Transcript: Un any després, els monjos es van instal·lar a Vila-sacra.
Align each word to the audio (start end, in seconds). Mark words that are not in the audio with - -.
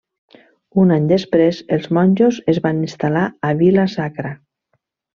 Un 0.83 0.93
any 0.95 1.05
després, 1.11 1.59
els 1.77 1.85
monjos 1.99 2.41
es 2.57 2.63
van 2.65 2.83
instal·lar 2.89 3.29
a 3.51 3.55
Vila-sacra. 3.63 4.37